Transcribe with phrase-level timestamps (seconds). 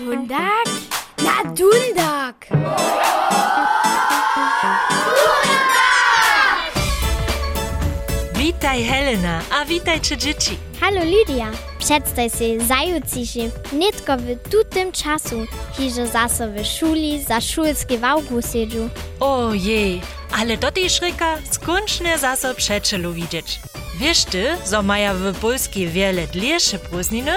[0.00, 0.66] Dundak?
[1.18, 2.48] Na Dundak!
[8.34, 10.58] Witaj Helena, a witajcie dzieci.
[10.80, 17.98] Halo Lydia, przedstaw się zajutrzyjszy, nitko w tutym czasu, hiże zase w szuli za szulskie
[17.98, 18.88] wałku siedzu.
[19.20, 20.00] Ojej,
[20.40, 23.60] ale do tej szryka skończne zase przeczelu widzieć.
[23.98, 27.32] Wiesz ty, zo maja w Polskiej wiele dliesze prózdniny?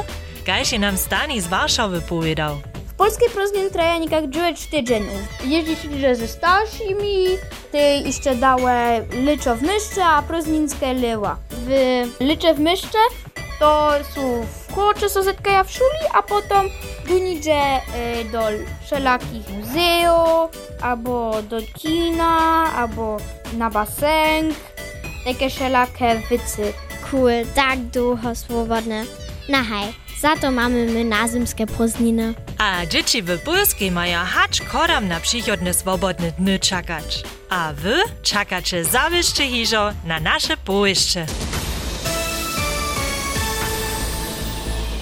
[0.48, 2.62] Je nam Stani z Warszawy powiedział.
[2.98, 5.22] Polskie prózdniny trwają niekak 9 tydzienów.
[5.46, 7.26] Jeździ się ze starszymi,
[7.72, 11.38] ty jeszcze dałe liczo w myszce, a prózdninskie lyła.
[11.50, 11.70] W
[12.20, 12.98] licze w myszce
[13.60, 16.70] to są w kołocze sozetkaja w szuli, a potem
[17.08, 17.62] dunidzie
[18.22, 18.42] y, do
[18.86, 20.52] wszelakich muzeów,
[20.82, 22.38] albo do kina,
[22.76, 23.18] albo
[23.58, 24.54] na basen,
[25.26, 26.74] takie wszelakie wycy.
[27.12, 29.04] Cool, tak długo swobodne.
[29.50, 32.34] Na hej, za to mamy my nazymskie prózdniny.
[32.58, 37.24] A dzieci w Polskiej mają hacz kodam na przychodne swobodne dny czekać.
[37.50, 41.26] A wy czekacie zawieszcze hiżo na nasze połyszcze.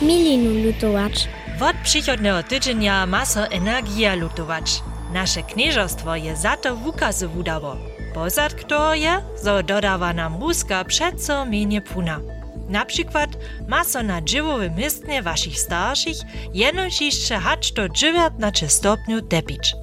[0.02, 1.27] Milinu lutować.
[1.61, 4.83] Od przychodnego tydzienia ma so energia lutować.
[5.14, 7.77] Nasze knieżostwo je za to wukazy wudało.
[8.14, 12.41] Pozad kto je, zo dodawa nam ruska przeco mienie puna.
[12.72, 13.30] Na przykład
[13.67, 16.17] ma so na dziewowe miestnie waszych starszych
[16.53, 19.75] jenoż jeszcze hacz do 19 stopniu tepić.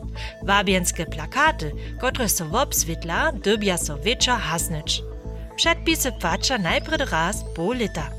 [0.42, 5.02] Wabienskie plakaty, które so w obswitla, dybia so wiecza hasnąć.
[5.56, 8.10] Przedpisy płacza najpierw raz po lita.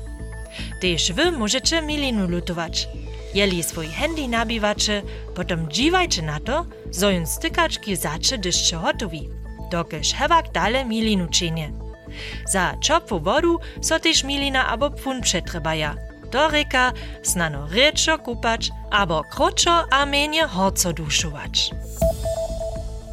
[0.80, 2.88] Tež wy możecie milinu lutować.
[3.34, 5.02] Jeli swój handy nabiwacie,
[5.34, 9.28] potem dziwajcie na to, zo ją stykaczki zacze dyszcze hotowi.
[9.70, 11.89] Dokelż hewak dale milinu czynie.
[12.46, 13.94] Za czopwu wodu so
[14.24, 15.94] milina abo pun przetrebaja.
[16.32, 20.92] Do reka snano ryczo kupać, abo kroczo a mienie horco.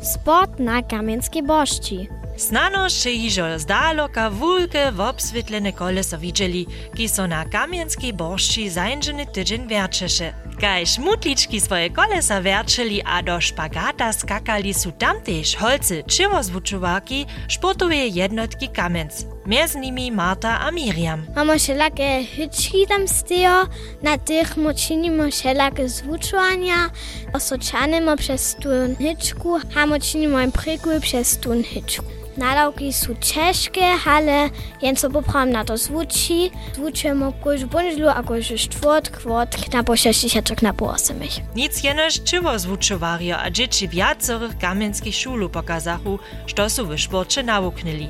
[0.04, 2.10] Sport na kamieńskiej boszci.
[2.38, 8.12] Znano še ižo zdalo, ka vulke v obsvetljene kole so videli, ki so na kamenski
[8.14, 10.28] bošči zajenženi tydzień werčeše.
[10.62, 18.70] Kaj šmutlički svoje kolesa werčeli, a do špagata skakali su tamtež holci čivozvučuvaki športove jednotki
[18.70, 19.26] kamenc.
[19.46, 21.26] Med njimi Marta a Mirjam.
[21.34, 23.66] Imamo še lake hički tam stejo,
[24.06, 26.92] na teh močinimo še lake zvučovanja,
[27.34, 28.70] osočanemo przez tu
[29.02, 32.27] hičku, a močinimo in prekuj przez tu hičku.
[32.38, 34.50] Nadałki są ciężkie, ale
[34.82, 36.52] jęco poprawam na to zwuci.
[36.74, 41.56] Zwuczymy koś bądźlu, a koś czwort, kwot, na po 60, na po 80.
[41.56, 48.10] Nic jenoż czywozwuczuwario a dzieci wiacorych kamienskich szulu pokazachu, što su w sporcie nauknili.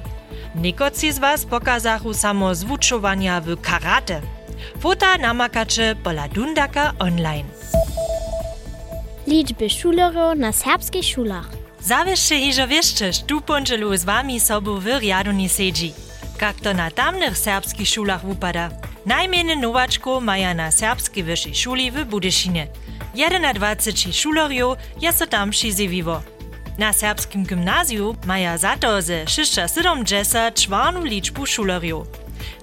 [0.55, 4.21] Nikoci z was pokazachu samo zwuczowania w karate.
[4.79, 7.45] Fota namakacze pola Dundaka online.
[9.27, 11.56] Liczby szulerów na serbskich szulach.
[11.81, 15.93] Zawieszcze hižo wieszcze, tu ponczelu z wami sobu w riadu nie siedzi.
[16.41, 18.69] Jak to na tamnych serbskich szulach upada.
[19.05, 22.67] Najmieny nowaczko maja na serbskiej wyższej szuli w Budyszynie.
[23.55, 26.21] 21 szuleriów jest tam przyzywiwo.
[26.77, 32.07] Na serbskim gimnazju maja za to ze 670 czwarnu liczbu szuleriów.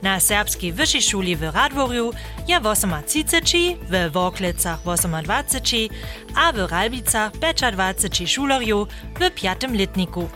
[0.02, 2.12] Na serbskiej wyższej szuli w Radworju
[2.48, 2.60] je
[3.06, 5.90] 38, w Woklecach 28,
[6.34, 7.32] a w Ralbicach
[7.72, 8.88] 25 szuleriów
[9.20, 10.28] w piatym letniku.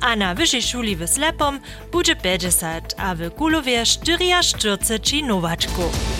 [0.00, 1.60] A na wyższej szuli w Slepom
[1.92, 6.15] będzie 50, a w Kulowie 44 nowaczków.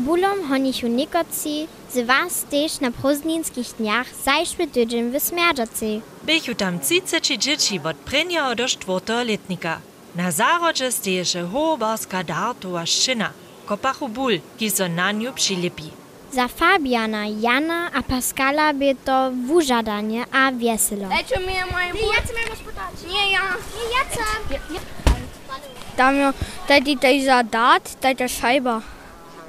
[0.00, 6.00] Abulom honich unikoci, se vas tež na prozdninskih dnjah zajšve tydzień v smerdžaci.
[6.24, 9.84] Bychu tam ciceči džiči od prenja do štvrtého letnika.
[10.16, 13.36] Na zárodže steješe hobarska dartova šina,
[13.68, 15.92] kopachu bul, ki so na nju přilepi.
[16.32, 21.12] Za Fabiana, Jana a Pascala by to wużadanie a wieselo.
[21.12, 22.94] Lecz mi moje Nie, ja chcę mnie pospytać.
[23.04, 23.44] Nie, ja.
[23.76, 24.24] Nie, ja chcę.
[25.96, 26.32] Tam jo,
[26.68, 28.99] tady tady zadat, tady ta šajba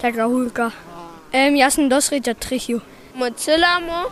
[0.02, 2.82] taka Um, ja sam dosyć trychił.
[3.16, 4.12] Mozilla mo,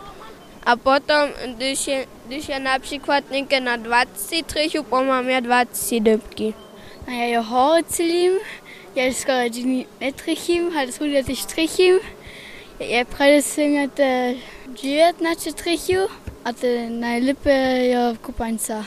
[0.66, 6.00] a potem když je, když je například někde na 20 trychu, potom mám já 20
[6.00, 6.54] dybky.
[7.08, 8.32] A já je hory celím,
[8.96, 9.38] já skoro
[10.00, 12.00] netrychím, a to je trychím.
[12.80, 14.36] Ja prawie singę te
[14.72, 16.08] 19 trychiu,
[16.44, 18.84] a te najlepsze ja kopańca.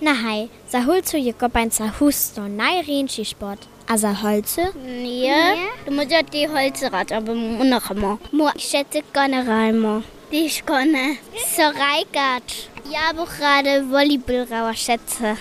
[0.00, 3.71] Nahaj, za hulcu je kopańca husto, najręczny sport.
[3.86, 4.72] Also Holze?
[4.74, 5.30] Nee.
[5.30, 5.68] nee.
[5.86, 8.18] Du musst ja die Holze rat, aber noch unnachmo.
[8.56, 10.02] Ich schätze generalmo.
[10.30, 11.16] Die ich konne.
[11.56, 12.42] So reigat.
[12.90, 15.36] Ja, aber gerade Volleyballrauer schätze.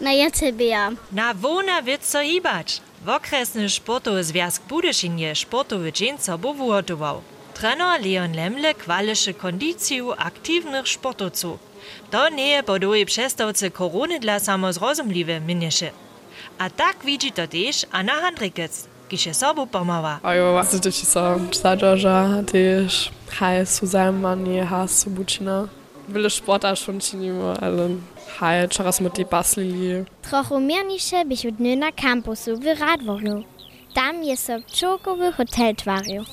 [0.00, 0.92] Na jetzt ja.
[1.10, 2.80] Na wona wird so ibat.
[3.04, 7.22] Wokresny sportu Sporto Budyszynie sportu wydzieńca powoładował.
[7.54, 11.58] Trainer Leon Lemle kwalische kondiciju aktywnych sportowców.
[12.10, 15.90] To nie poduje przestawcy korony dla samozrozumliwe minieszy.
[16.58, 18.86] А так видите тиш, а на хандрикец.
[19.08, 20.20] Кише собу помава.
[20.22, 21.38] Айо, вас это часа.
[21.52, 23.10] Саджажа, тиш.
[23.38, 25.68] Хай, Сузан, мани, хас, субучина.
[26.08, 28.02] Виле спорта schon чинимо, ален.
[28.38, 30.06] Хай, чарас мот ди баслили.
[30.22, 33.44] Трохомернише бих од нена кампусу, ви радворно.
[33.94, 36.24] Там je so čokovi hotel tvario.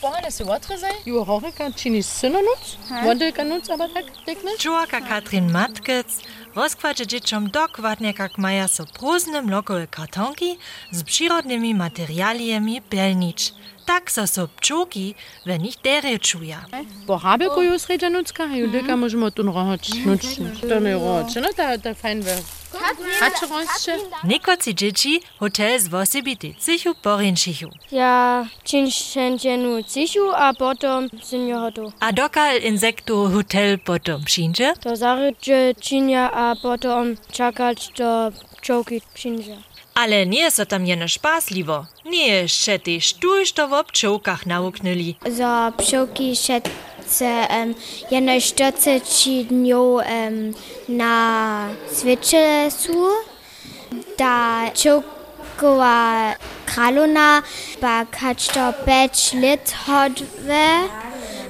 [0.00, 0.94] Bohane se votre sei?
[1.06, 2.76] Jo Horika Chini Synonutz?
[3.04, 3.88] Wandel kann uns aber
[4.26, 4.48] decken?
[4.58, 6.20] Joaka Katrin Matkez,
[6.54, 10.58] rozkładzie dzieciom dokładnie jak maja so próżne mlokowe kartonki
[10.90, 13.54] z przyrodnymi materialiami pelnić.
[13.86, 15.14] Tak so so pčoki
[15.46, 16.64] w nich dere czuja.
[17.06, 20.46] Po habelku ju sređa nucka, ju dilka možemo tu rohoč nučni.
[20.68, 22.42] To ne rohoč, no ta, ta fajn ve.
[24.24, 27.70] Nikoci dzieci hotel z wosibity cichu porinčichu.
[27.90, 31.92] Ja činšenčenu cišu a potom sinjo hotu.
[32.00, 34.72] A dokal insektu hotel potom přinže?
[34.82, 39.71] To zaryče činja a potom čakać do pčołki przyjdzie.
[39.94, 41.06] Ale nie so tam jeno.
[42.04, 45.16] Nie še tež tuž to v občovkach nauknili.
[45.28, 47.74] Za pčołki szedce um,
[48.10, 50.54] jedno 40 dniów um,
[50.88, 53.08] na cviče su.
[54.18, 56.34] Da pčołkowa
[56.66, 57.42] kraluna
[57.80, 61.01] pa kać to 5 lit hodwe.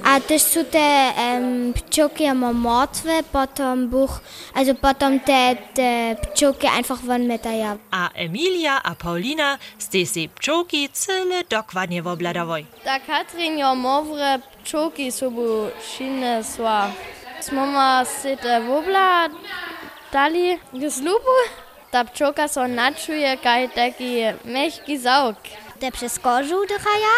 [0.03, 4.21] A też są te um, pčołki immer mordwe, potom buch,
[4.53, 7.77] also potom te, te pčołki einfach von metaja.
[7.91, 12.65] A Emilia a Paulina ste se pčołki cyle dokładnie wobladawoj.
[12.85, 16.91] Da Katrin jo movre pčoki sobu šine sva.
[17.41, 19.29] Smo ma se te vobla
[20.11, 21.37] dali k zlubu.
[21.91, 24.15] Ta pčoka so načuje kaj taki
[24.45, 25.37] mehki zauk.
[25.79, 27.15] Te przeskorzył dychaja,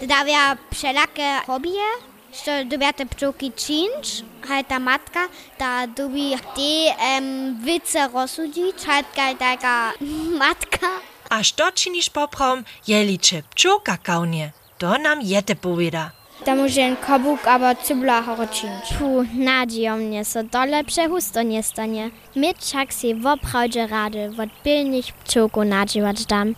[0.00, 1.88] te dawia wszelakie hobie,
[2.32, 9.04] że dubia te pčołki czynć, haj ta matka, ta dubi te um, wice rozsudzić, haj
[9.14, 9.92] kaj taka
[10.42, 10.88] matka.
[11.28, 14.52] A što činiš poprom, jeli če pčoka kaunie?
[14.78, 16.10] To nam jete poveda.
[16.46, 18.84] Da może ein kabuk, aber cybla horoczynć.
[18.98, 22.10] Puh, nadzi o mnie, so dole przehusto nie stanie.
[22.36, 26.54] My czak si w oprawdzie rady, wot pilnych pčołku nadziwać dam.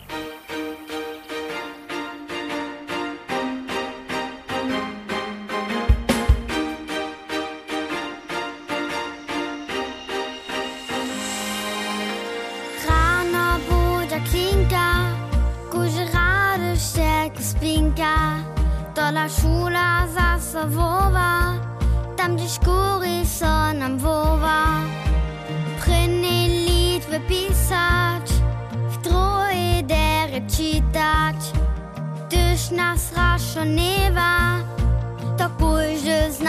[14.33, 15.11] tinka
[15.71, 18.51] Kužiradu šek spinka.
[18.95, 21.55] Dola šula zasa vova
[22.17, 24.81] Tam gdzie skóry są nam wowa
[25.81, 28.31] Pryny litwy pisać
[28.91, 31.37] W troje dery czytać
[32.29, 34.59] Tyż nas raszonewa
[35.39, 36.41] To pójdzie z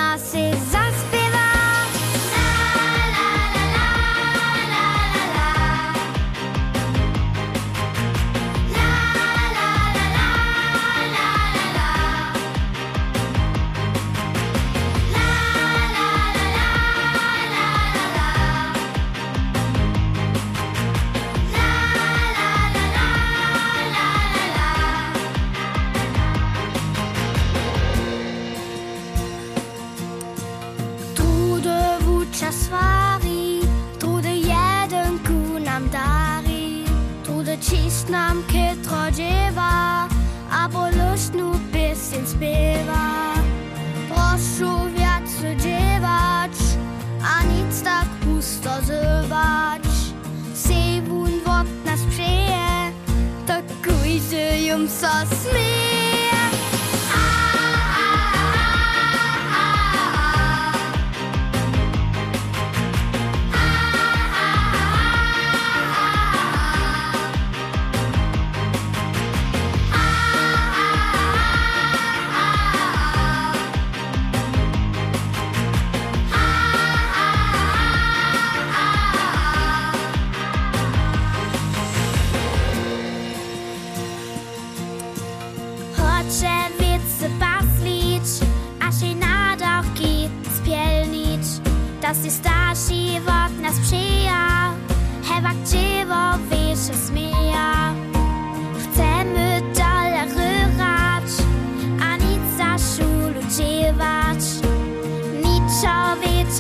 [54.91, 55.60] saw Smith.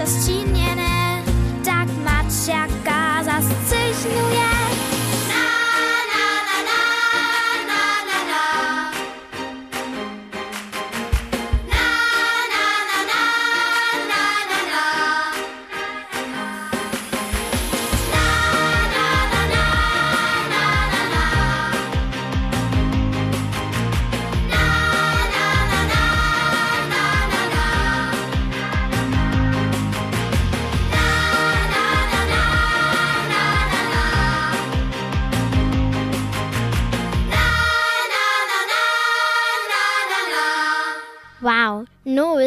[0.01, 1.21] Wiece ściniene,
[1.65, 2.80] tak zascyśnuje.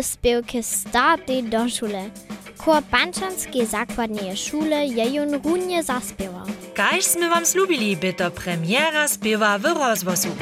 [0.02, 2.10] Spiewki starty do szule.
[2.58, 6.46] Chor Banczanskiej zakładnej szule je ją runie zaspiewał.
[6.74, 10.32] Kaž sme vám slúbili, by to premiéra spieva v rozvozu.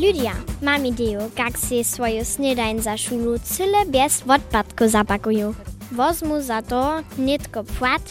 [0.00, 0.32] Lydia,
[0.62, 5.54] mam ideju, jak si swoją śniadań za szulu cyle bez odpadku zapakują.
[5.92, 8.02] Wozmu za to nitko płat,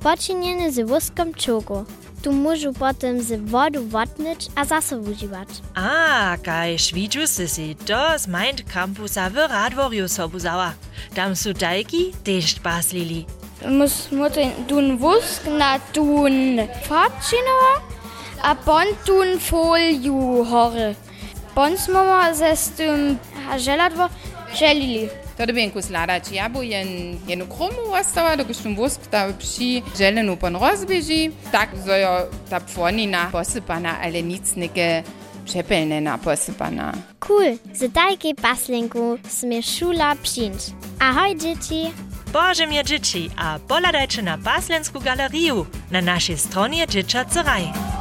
[0.00, 1.84] poczyniony z wózką czołgu.
[2.32, 5.62] можу потім з воду ватнич, а засовуживать.
[5.74, 10.72] А, кай, швіджу сисі, дос майнт кампуса в радворю собузава.
[11.14, 13.26] Там судайки дешт баслили.
[13.68, 17.82] Мус мути дун вуск на дун фарчинова,
[18.42, 20.94] а пон дун фолью горе.
[21.54, 23.18] Понс мама зестум
[23.56, 24.10] желадво
[24.58, 25.10] желили.
[25.38, 25.46] Bons mama zestum želadvo želili.
[25.46, 30.56] To dobienku sladać jabł, jen, jenu krumu ostała, dokud šum wusk ta przy żelenu pon
[30.56, 35.02] rozbieži, tak zojo ta pfonina posypana, ale nic neke
[35.44, 36.92] przepelnena posypana.
[37.20, 40.72] Cool, z tajki paslinku sme szula przyjść.
[40.98, 41.92] Ahoj, dzieci!
[42.32, 47.95] Boże mnie dzieci, a poladajcie na Paslensku galeriu na naszej stronie Dzieciaceraj.